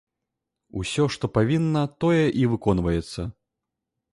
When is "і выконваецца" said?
2.41-3.21